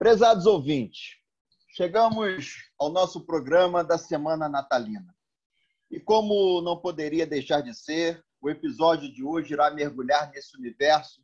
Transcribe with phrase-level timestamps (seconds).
[0.00, 1.18] Prezados ouvintes,
[1.76, 5.14] chegamos ao nosso programa da Semana Natalina.
[5.90, 11.22] E como não poderia deixar de ser, o episódio de hoje irá mergulhar nesse universo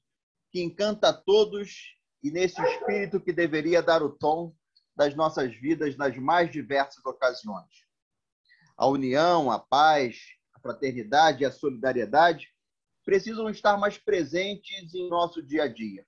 [0.52, 4.54] que encanta a todos e nesse espírito que deveria dar o tom
[4.94, 7.86] das nossas vidas nas mais diversas ocasiões.
[8.76, 10.18] A união, a paz,
[10.52, 12.52] a fraternidade e a solidariedade
[13.06, 16.06] precisam estar mais presentes em nosso dia a dia.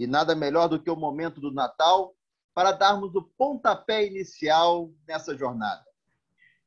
[0.00, 2.16] E nada melhor do que o momento do Natal
[2.54, 5.84] para darmos o pontapé inicial nessa jornada.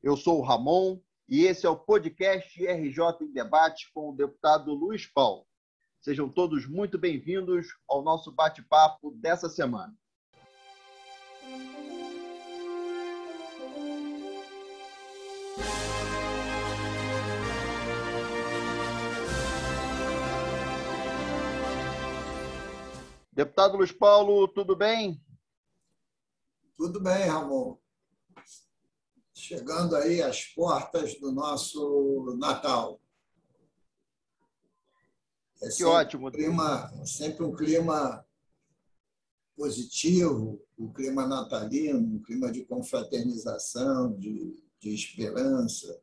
[0.00, 4.72] Eu sou o Ramon e esse é o podcast RJ em Debate com o deputado
[4.72, 5.44] Luiz Paulo.
[6.00, 9.92] Sejam todos muito bem-vindos ao nosso bate-papo dessa semana.
[23.34, 25.20] Deputado Luiz Paulo, tudo bem?
[26.76, 27.76] Tudo bem, Ramon.
[29.34, 33.00] Chegando aí às portas do nosso Natal.
[35.60, 36.28] É que ótimo.
[36.28, 38.24] Um clima, sempre um clima
[39.56, 46.00] positivo, um clima natalino, um clima de confraternização, de, de esperança,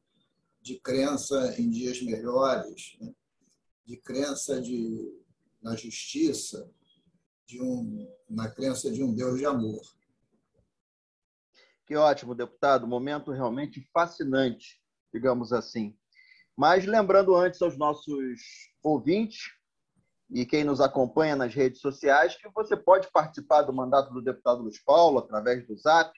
[0.61, 3.15] de crença em dias melhores, né?
[3.85, 5.17] de crença de,
[5.61, 6.69] na justiça,
[7.51, 9.81] de um, na crença de um Deus de amor.
[11.85, 12.87] Que ótimo, deputado.
[12.87, 14.81] Momento realmente fascinante,
[15.13, 15.93] digamos assim.
[16.55, 18.39] Mas lembrando antes aos nossos
[18.81, 19.51] ouvintes
[20.29, 24.61] e quem nos acompanha nas redes sociais que você pode participar do mandato do deputado
[24.61, 26.17] Luiz Paulo através do Zap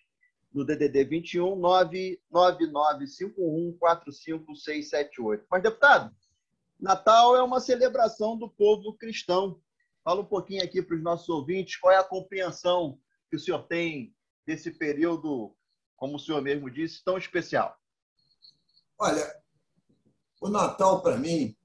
[0.54, 5.48] no DDD 21 99951 45678.
[5.50, 6.16] Mas deputado,
[6.80, 9.59] Natal é uma celebração do povo cristão
[10.04, 13.64] Fala um pouquinho aqui para os nossos ouvintes qual é a compreensão que o senhor
[13.68, 14.14] tem
[14.45, 15.56] desse período,
[15.95, 17.80] como o senhor mesmo disse, tão especial.
[19.00, 19.42] Olha,
[20.42, 21.55] o Natal, para mim,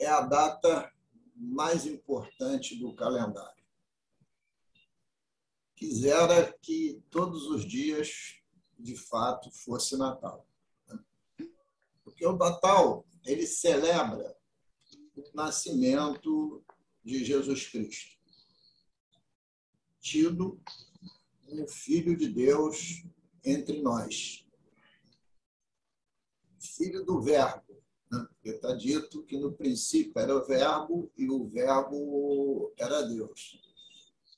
[0.00, 0.92] é a data
[1.34, 3.64] mais importante do calendário.
[5.76, 8.42] Quisera que todos os dias,
[8.76, 10.44] de fato, fosse Natal.
[10.88, 10.98] Né?
[12.02, 14.36] Porque o Natal, ele celebra
[15.14, 16.64] o nascimento
[17.04, 18.16] de Jesus Cristo,
[20.00, 20.60] tido
[21.48, 23.04] um Filho de Deus
[23.44, 24.44] entre nós.
[26.60, 28.26] Filho do Verbo, né?
[28.44, 33.58] está dito que no princípio era o Verbo e o Verbo era Deus.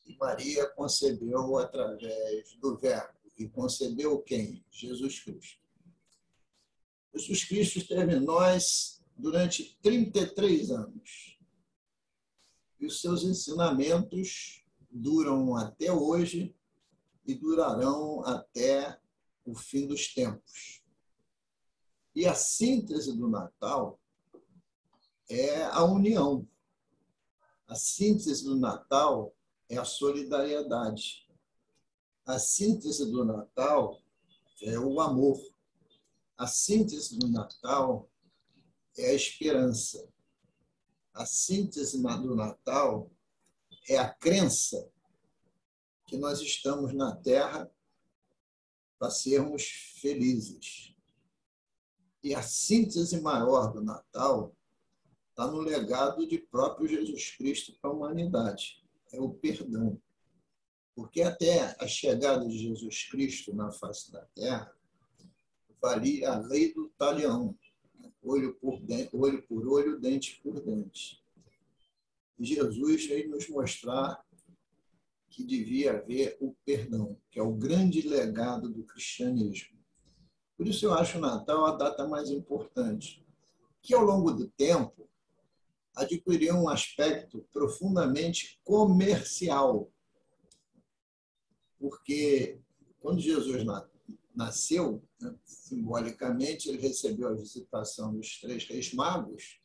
[0.07, 3.19] E Maria concebeu através do Verbo.
[3.39, 4.65] E concebeu quem?
[4.71, 5.61] Jesus Cristo.
[7.15, 11.40] Jesus Cristo esteve em nós durante 33 anos
[12.81, 16.55] e os seus ensinamentos duram até hoje
[17.27, 18.99] e durarão até
[19.45, 20.83] o fim dos tempos.
[22.15, 24.01] E a síntese do Natal
[25.29, 26.49] é a união.
[27.69, 29.33] A síntese do Natal
[29.69, 31.29] é a solidariedade.
[32.27, 34.01] A síntese do Natal
[34.63, 35.39] é o amor.
[36.37, 38.09] A síntese do Natal
[38.97, 40.10] é a esperança
[41.15, 43.11] a síntese do Natal
[43.89, 44.91] é a crença
[46.07, 47.71] que nós estamos na Terra
[48.99, 49.63] para sermos
[50.01, 50.95] felizes.
[52.23, 54.55] E a síntese maior do Natal
[55.31, 58.81] está no legado de próprio Jesus Cristo para a humanidade
[59.13, 60.01] é o perdão.
[60.95, 64.73] Porque até a chegada de Jesus Cristo na face da Terra,
[65.81, 67.57] valia a lei do talião,
[68.23, 68.81] olho por,
[69.13, 71.23] olho por olho, dente por dente.
[72.39, 74.25] E Jesus veio nos mostrar
[75.29, 79.79] que devia haver o perdão, que é o grande legado do cristianismo.
[80.57, 83.25] Por isso eu acho o Natal a data mais importante,
[83.81, 85.09] que ao longo do tempo
[85.95, 89.91] adquiriu um aspecto profundamente comercial.
[91.79, 92.59] Porque
[93.01, 93.65] quando Jesus
[94.41, 99.61] nasceu, né, simbolicamente, ele recebeu a visitação dos três reis magos,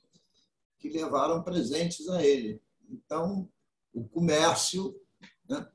[0.77, 2.61] que levaram presentes a ele.
[2.89, 3.49] Então,
[3.93, 4.99] o comércio
[5.47, 5.65] né,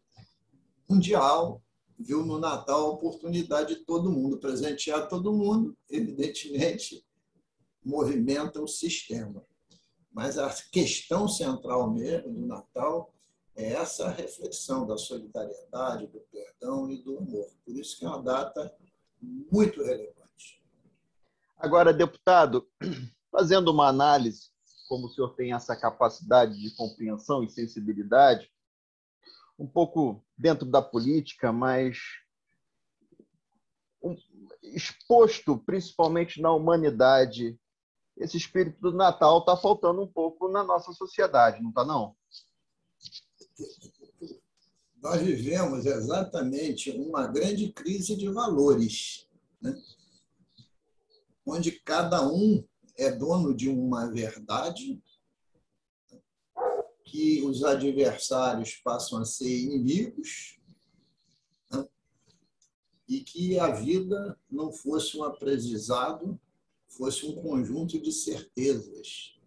[0.89, 1.63] mundial
[1.99, 7.05] viu no Natal a oportunidade de todo mundo, presentear todo mundo, evidentemente,
[7.83, 9.43] movimenta o sistema.
[10.13, 13.15] Mas a questão central mesmo do Natal
[13.57, 17.49] é essa reflexão da solidariedade, do perdão e do amor.
[17.65, 18.75] Por isso que é uma data
[19.23, 20.63] muito relevante.
[21.57, 22.67] Agora, deputado,
[23.31, 24.51] fazendo uma análise,
[24.89, 28.51] como o senhor tem essa capacidade de compreensão e sensibilidade,
[29.59, 31.99] um pouco dentro da política, mas
[34.63, 37.59] exposto principalmente na humanidade.
[38.17, 42.17] Esse espírito do Natal está faltando um pouco na nossa sociedade, não está não?
[45.03, 49.27] Nós vivemos exatamente uma grande crise de valores,
[49.61, 49.75] né?
[51.45, 52.63] onde cada um
[52.99, 55.03] é dono de uma verdade
[57.03, 60.61] que os adversários passam a ser inimigos
[61.73, 61.89] né?
[63.09, 66.39] e que a vida não fosse um aprendizado,
[66.87, 69.41] fosse um conjunto de certezas.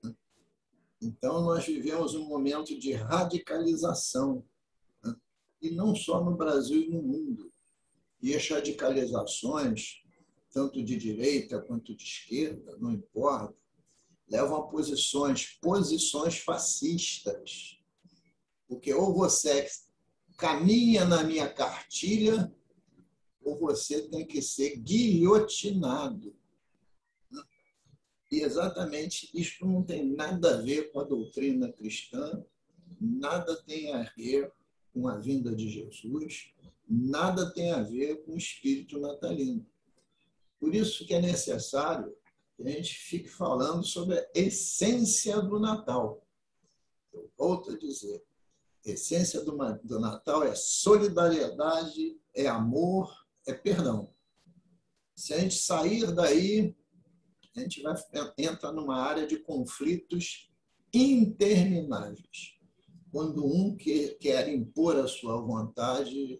[0.00, 0.14] Né?
[1.02, 4.44] Então, nós vivemos um momento de radicalização?
[5.60, 7.52] E não só no Brasil e no mundo.
[8.22, 10.02] E as radicalizações,
[10.52, 13.56] tanto de direita quanto de esquerda, não importa,
[14.28, 17.78] levam a posições, posições fascistas.
[18.68, 19.68] Porque ou você
[20.36, 22.52] caminha na minha cartilha,
[23.42, 26.36] ou você tem que ser guilhotinado.
[28.30, 32.44] E exatamente isso não tem nada a ver com a doutrina cristã,
[33.00, 34.52] nada tem a ver
[34.96, 36.54] com a vinda de Jesus,
[36.88, 39.66] nada tem a ver com o espírito natalino.
[40.58, 42.16] Por isso que é necessário
[42.56, 46.26] que a gente fique falando sobre a essência do Natal.
[47.12, 48.24] Eu volto a dizer,
[48.86, 49.54] a essência do,
[49.84, 53.14] do Natal é solidariedade, é amor,
[53.46, 54.10] é perdão.
[55.14, 56.74] Se a gente sair daí,
[57.54, 57.94] a gente vai
[58.72, 60.50] numa área de conflitos
[60.90, 62.55] intermináveis.
[63.16, 66.38] Quando um quer impor a sua vontade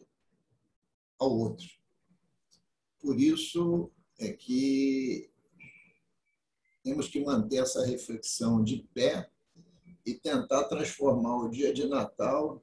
[1.18, 1.66] ao outro.
[3.00, 5.30] Por isso é que
[6.84, 9.30] temos que manter essa reflexão de pé
[10.04, 12.62] e tentar transformar o dia de Natal,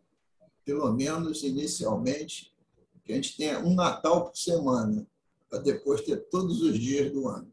[0.64, 2.56] pelo menos inicialmente,
[3.04, 5.08] que a gente tenha um Natal por semana,
[5.50, 7.52] para depois ter todos os dias do ano.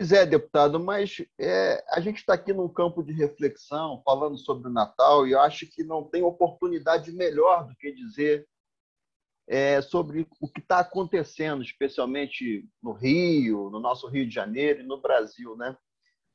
[0.00, 4.66] Pois é, deputado, mas é, a gente está aqui num campo de reflexão, falando sobre
[4.66, 8.48] o Natal, e eu acho que não tem oportunidade melhor do que dizer
[9.46, 14.86] é, sobre o que está acontecendo, especialmente no Rio, no nosso Rio de Janeiro e
[14.86, 15.76] no Brasil, né?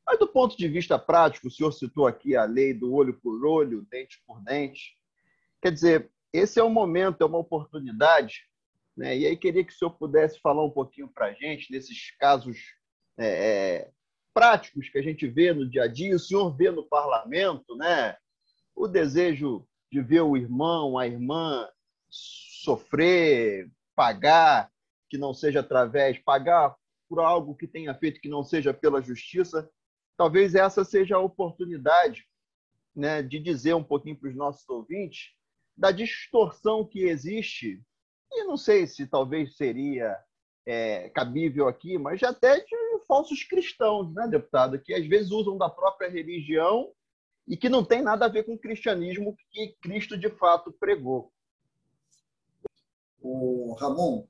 [0.06, 3.44] Mas do ponto de vista prático, o senhor citou aqui a lei do olho por
[3.44, 4.96] olho, dente por dente.
[5.60, 8.44] Quer dizer, esse é um momento, é uma oportunidade,
[8.96, 9.18] né?
[9.18, 12.75] E aí queria que o senhor pudesse falar um pouquinho para a gente desses casos
[13.18, 13.92] é, é,
[14.34, 16.16] práticos que a gente vê no dia a dia.
[16.16, 18.16] O senhor vê no parlamento, né?
[18.76, 21.70] O desejo de ver o irmão, a irmã
[22.10, 24.70] sofrer, pagar
[25.10, 26.76] que não seja através, pagar
[27.08, 29.70] por algo que tenha feito que não seja pela justiça.
[30.18, 32.26] Talvez essa seja a oportunidade
[32.96, 35.34] né, de dizer um pouquinho para os nossos ouvintes
[35.78, 37.82] da distorção que existe,
[38.32, 40.18] e não sei se talvez seria
[40.66, 42.76] é, cabível aqui, mas até de
[43.08, 46.92] falsos cristãos, né, deputado, que às vezes usam da própria religião
[47.48, 51.32] e que não tem nada a ver com o cristianismo que Cristo de fato pregou.
[53.22, 54.28] O Ramon,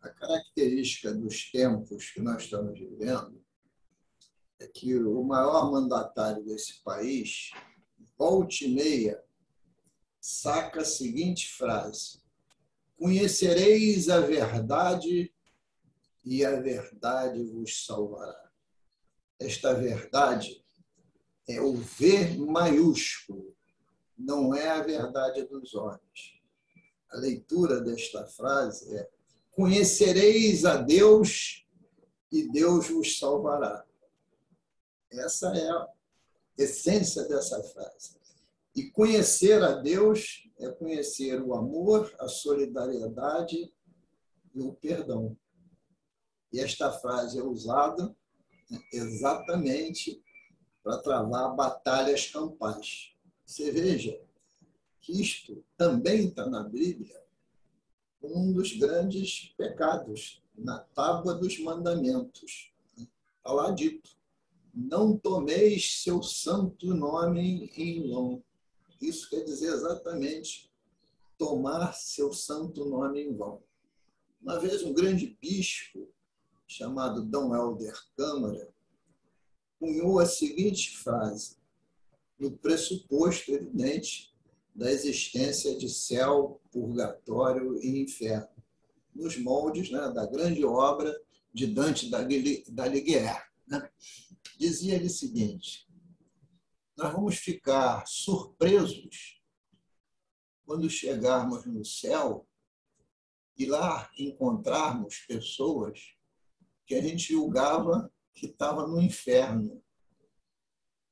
[0.00, 3.44] a característica dos tempos que nós estamos vivendo
[4.60, 7.50] é que o maior mandatário desse país,
[8.16, 9.22] volte e meia,
[10.20, 12.20] saca a seguinte frase:
[12.96, 15.32] Conhecereis a verdade
[16.24, 18.50] e a verdade vos salvará.
[19.38, 20.64] Esta verdade
[21.48, 23.54] é o V maiúsculo,
[24.16, 26.38] não é a verdade dos homens
[27.10, 29.08] a leitura desta frase é:
[29.50, 31.66] Conhecereis a Deus
[32.30, 33.84] e Deus vos salvará.
[35.10, 35.88] Essa é a
[36.56, 38.18] essência dessa frase.
[38.76, 43.72] E conhecer a Deus é conhecer o amor, a solidariedade
[44.54, 45.36] e o perdão.
[46.52, 48.14] E esta frase é usada
[48.92, 50.22] exatamente
[50.82, 53.12] para travar batalhas campais.
[53.44, 54.20] Você veja,
[55.00, 57.18] que isto também está na Bíblia,
[58.22, 62.72] um dos grandes pecados, na tábua dos mandamentos.
[62.96, 64.10] Está lá dito:
[64.74, 68.42] não tomeis seu santo nome em vão.
[69.00, 70.70] Isso quer dizer exatamente
[71.38, 73.62] tomar seu santo nome em vão.
[74.42, 76.08] Uma vez um grande bispo,
[76.68, 78.68] chamado Dom Helder Câmara,
[79.80, 81.56] cunhou a seguinte frase,
[82.38, 84.36] no pressuposto evidente
[84.74, 88.48] da existência de céu, purgatório e inferno,
[89.14, 91.18] nos moldes né, da grande obra
[91.52, 92.18] de Dante da
[92.84, 93.42] Alighieri.
[93.66, 93.90] Né?
[94.56, 95.88] Dizia ele o seguinte:
[96.96, 99.42] nós vamos ficar surpresos
[100.64, 102.46] quando chegarmos no céu
[103.56, 106.17] e lá encontrarmos pessoas
[106.88, 109.84] que a gente julgava que estava no inferno,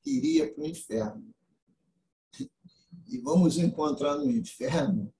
[0.01, 1.35] que iria para o inferno.
[3.05, 5.13] E vamos encontrar no inferno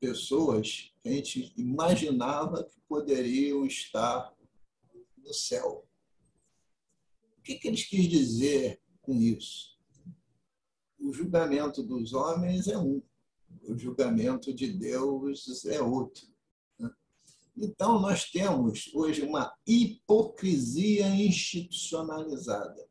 [0.00, 4.34] pessoas que a gente imaginava que poderiam estar
[5.16, 5.88] no céu.
[7.38, 9.78] O que, que eles quis dizer com isso?
[10.98, 13.00] O julgamento dos homens é um,
[13.62, 16.35] o julgamento de Deus é outro.
[17.56, 22.86] Então, nós temos hoje uma hipocrisia institucionalizada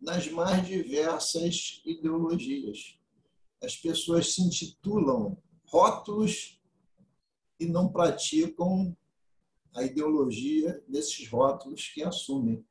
[0.00, 2.98] nas mais diversas ideologias.
[3.62, 6.60] As pessoas se intitulam rótulos
[7.60, 8.96] e não praticam
[9.74, 12.64] a ideologia desses rótulos que assumem.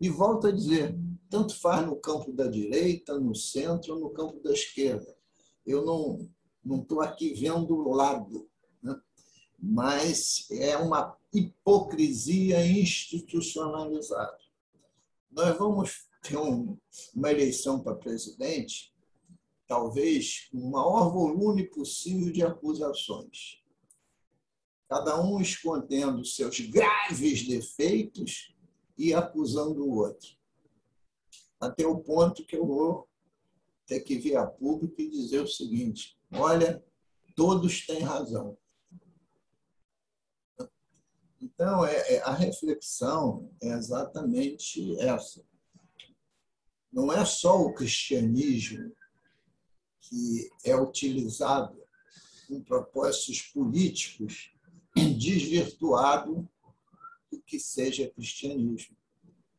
[0.00, 4.52] E volto a dizer, tanto faz no campo da direita, no centro no campo da
[4.52, 5.14] esquerda.
[5.66, 6.28] Eu não
[6.64, 8.48] não estou aqui vendo o lado?
[9.58, 14.38] Mas é uma hipocrisia institucionalizada.
[15.30, 16.76] Nós vamos ter um,
[17.14, 18.92] uma eleição para presidente
[19.68, 23.62] talvez o maior volume possível de acusações.
[24.88, 28.56] Cada um escondendo seus graves defeitos
[28.96, 30.30] e acusando o outro.
[31.60, 33.06] Até o ponto que eu vou
[33.86, 36.82] ter que vir a público e dizer o seguinte: olha,
[37.36, 38.56] todos têm razão.
[41.40, 45.44] Então, é, é, a reflexão é exatamente essa.
[46.92, 48.92] Não é só o cristianismo
[50.00, 51.80] que é utilizado
[52.48, 54.50] com propósitos políticos
[55.16, 56.48] desvirtuado
[57.30, 58.96] do que seja cristianismo.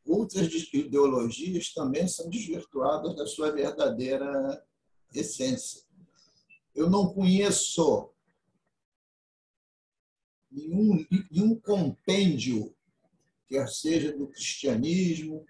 [0.05, 4.65] Outras ideologias também são desvirtuadas da sua verdadeira
[5.13, 5.83] essência.
[6.73, 8.09] Eu não conheço
[10.67, 12.73] nenhum, nenhum compêndio,
[13.47, 15.45] quer seja do cristianismo,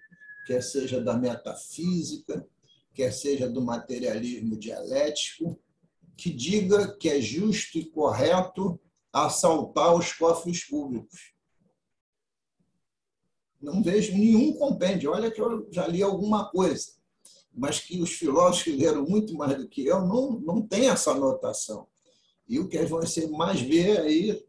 [0.46, 2.46] quer seja da metafísica,
[2.94, 5.58] quer seja do materialismo dialético,
[6.16, 8.78] que diga que é justo e correto
[9.12, 11.32] assaltar os cofres públicos.
[13.60, 15.12] Não vejo nenhum compêndio.
[15.12, 16.92] Olha que eu já li alguma coisa,
[17.52, 21.12] mas que os filósofos que leram muito mais do que eu não, não têm essa
[21.12, 21.86] anotação.
[22.48, 24.44] E o que eles vão ser mais ver aí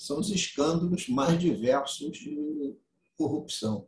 [0.00, 2.74] são os escândalos mais diversos de
[3.18, 3.86] corrupção.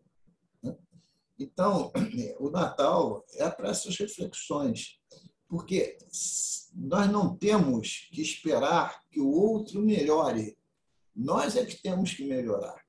[1.39, 1.91] Então,
[2.39, 5.01] o Natal é para essas reflexões,
[5.49, 5.97] porque
[6.75, 10.59] nós não temos que esperar que o outro melhore,
[11.17, 12.85] nós é que temos que melhorar.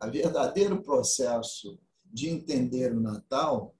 [0.00, 3.74] O verdadeiro processo de entender o Natal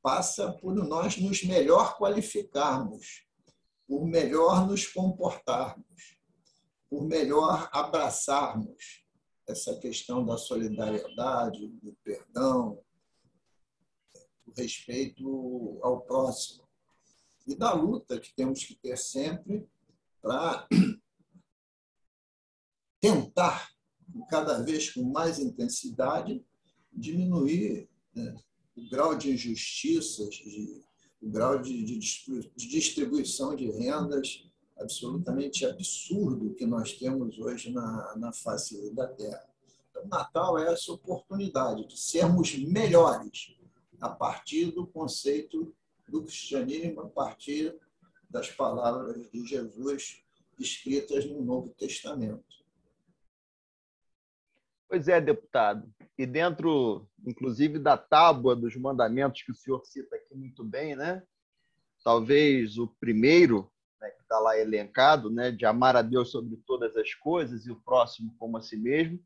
[0.00, 3.26] passa por nós nos melhor qualificarmos,
[3.84, 6.14] por melhor nos comportarmos,
[6.94, 9.04] por melhor abraçarmos
[9.48, 12.80] essa questão da solidariedade, do perdão,
[14.56, 16.62] respeito ao próximo
[17.48, 19.68] e da luta que temos que ter sempre
[20.22, 20.68] para
[23.02, 23.72] tentar,
[24.30, 26.46] cada vez com mais intensidade,
[26.92, 28.36] diminuir né,
[28.76, 30.40] o grau de injustiças,
[31.20, 31.98] o grau de
[32.56, 39.48] distribuição de rendas absolutamente absurdo que nós temos hoje na, na face da Terra.
[39.90, 43.56] Então, Natal é essa oportunidade de sermos melhores,
[44.00, 45.74] a partir do conceito
[46.08, 47.74] do cristianismo, a partir
[48.28, 50.22] das palavras de Jesus
[50.58, 52.44] escritas no Novo Testamento.
[54.88, 55.92] Pois é, deputado.
[56.16, 61.22] E dentro, inclusive, da tábua dos mandamentos que o senhor cita aqui muito bem, né?
[62.04, 63.72] Talvez o primeiro,
[64.34, 68.34] está lá elencado, né, de amar a Deus sobre todas as coisas e o próximo
[68.38, 69.20] como a si mesmo,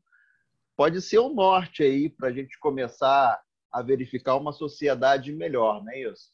[0.77, 5.91] pode ser o norte aí para a gente começar a verificar uma sociedade melhor, não
[5.91, 6.31] é isso?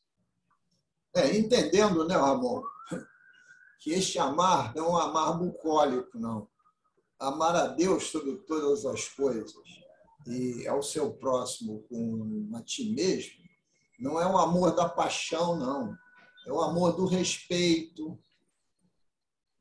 [1.15, 2.61] É, entendendo, né, Ramon,
[3.79, 6.47] que este amar não é um amar bucólico, não.
[7.17, 9.53] Amar a Deus sobre todas as coisas
[10.27, 13.45] e ao seu próximo com a ti mesmo,
[13.97, 15.95] não é o amor da paixão, não.
[16.45, 18.19] É o amor do respeito,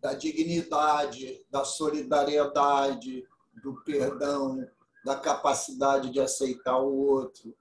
[0.05, 3.27] da dignidade, da solidariedade,
[3.63, 4.63] do perdão,
[5.03, 7.57] da capacidade de aceitar o outro,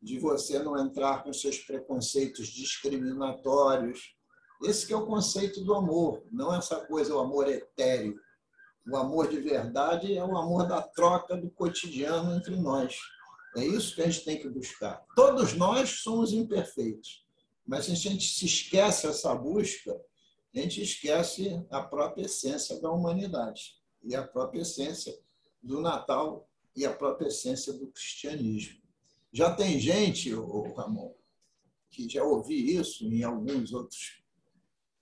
[0.00, 4.14] de você não entrar com seus preconceitos discriminatórios.
[4.62, 8.16] Esse que é o conceito do amor, não essa coisa, o amor etéreo.
[8.88, 12.96] O amor de verdade é o amor da troca do cotidiano entre nós.
[13.56, 15.04] É isso que a gente tem que buscar.
[15.16, 17.26] Todos nós somos imperfeitos,
[17.66, 20.00] mas se a gente se esquece essa busca,
[20.58, 25.16] a gente esquece a própria essência da humanidade e a própria essência
[25.62, 28.80] do Natal e a própria essência do cristianismo.
[29.32, 30.32] Já tem gente,
[30.76, 31.14] Ramon,
[31.90, 34.22] que já ouvi isso em alguns outros,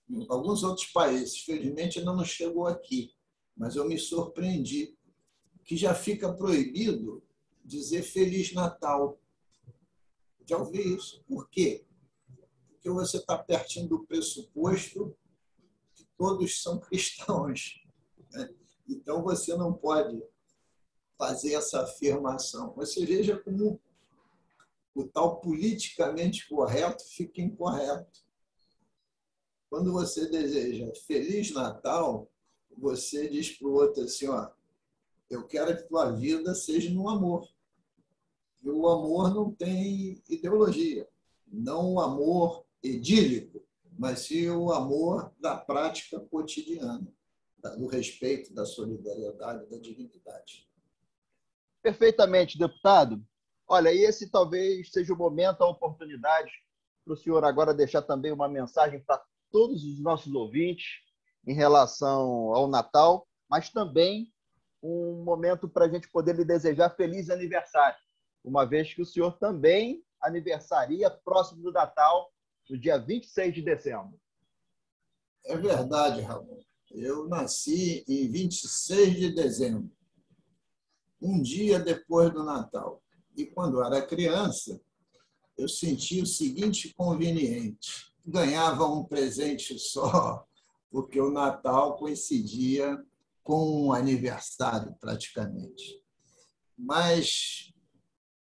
[0.08, 1.38] em alguns outros países.
[1.40, 3.14] Felizmente ainda não chegou aqui,
[3.56, 4.96] mas eu me surpreendi
[5.64, 7.22] que já fica proibido
[7.64, 9.20] dizer Feliz Natal.
[10.46, 11.22] Já ouvi isso.
[11.26, 11.84] Por quê?
[12.68, 15.16] Porque você está pertinho do pressuposto
[16.16, 17.82] todos são cristãos.
[18.32, 18.54] Né?
[18.88, 20.22] Então você não pode
[21.18, 22.72] fazer essa afirmação.
[22.74, 23.80] Você veja como
[24.94, 28.24] o tal politicamente correto fica incorreto.
[29.68, 32.30] Quando você deseja Feliz Natal,
[32.76, 34.50] você diz para o outro assim: ó,
[35.28, 37.48] eu quero que tua vida seja no amor.
[38.62, 41.08] E o amor não tem ideologia,
[41.46, 43.65] não o amor edílico,
[43.98, 47.06] mas sim o amor da prática cotidiana,
[47.78, 50.68] do respeito, da solidariedade, da dignidade.
[51.82, 53.24] Perfeitamente, deputado.
[53.66, 56.50] Olha, esse talvez seja o momento, a oportunidade
[57.04, 60.86] para o senhor agora deixar também uma mensagem para todos os nossos ouvintes
[61.46, 64.32] em relação ao Natal, mas também
[64.82, 67.98] um momento para a gente poder lhe desejar feliz aniversário,
[68.44, 72.30] uma vez que o senhor também aniversaria próximo do Natal,
[72.68, 74.20] no dia 26 de dezembro.
[75.44, 76.60] É verdade, Ramon.
[76.90, 79.90] Eu nasci em 26 de dezembro,
[81.20, 83.02] um dia depois do Natal.
[83.36, 84.80] E quando era criança,
[85.56, 90.46] eu sentia o seguinte conveniente: ganhava um presente só,
[90.90, 93.04] porque o Natal coincidia
[93.42, 96.02] com um aniversário praticamente.
[96.76, 97.72] Mas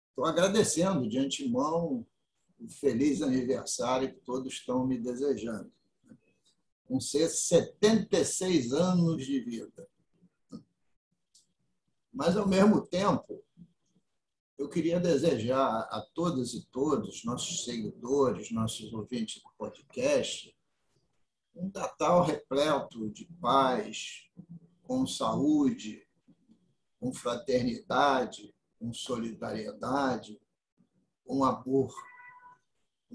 [0.09, 2.05] estou agradecendo de antemão
[2.69, 5.71] feliz aniversário que todos estão me desejando.
[6.85, 9.87] Com 76 anos de vida.
[12.13, 13.43] Mas, ao mesmo tempo,
[14.57, 20.55] eu queria desejar a todas e todos, nossos seguidores, nossos ouvintes do podcast,
[21.53, 24.29] um Natal repleto de paz,
[24.83, 26.07] com saúde,
[26.99, 30.39] com fraternidade, com solidariedade,
[31.25, 31.93] com amor.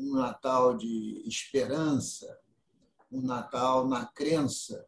[0.01, 2.41] Um Natal de esperança,
[3.13, 4.87] um Natal na crença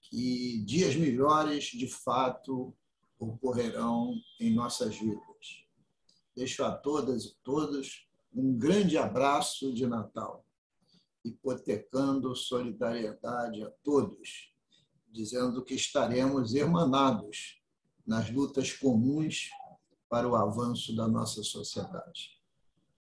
[0.00, 2.74] que dias melhores, de fato,
[3.18, 5.66] ocorrerão em nossas vidas.
[6.34, 10.46] Deixo a todas e todos um grande abraço de Natal,
[11.22, 14.52] hipotecando solidariedade a todos,
[15.10, 17.62] dizendo que estaremos hermanados
[18.06, 19.50] nas lutas comuns
[20.08, 22.42] para o avanço da nossa sociedade.